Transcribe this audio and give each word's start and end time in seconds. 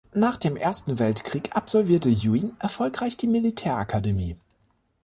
Nach 0.15 0.35
dem 0.35 0.55
Ersten 0.55 0.97
Weltkrieg 0.97 1.55
absolvierte 1.55 2.09
Juin 2.09 2.55
erfolgreich 2.57 3.17
die 3.17 3.27
Militärakademie. 3.27 4.35